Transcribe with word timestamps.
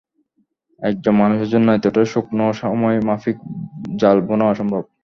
একজন 0.81 1.13
মানুষের 1.21 1.49
জন্য 1.53 1.67
এতটা 1.71 2.01
সূক্ষ্ম 2.05 2.39
সময় 2.61 2.97
মাফিক 3.07 3.37
জাল 3.99 4.17
বোনা 4.27 4.45
অসম্ভব। 4.49 4.83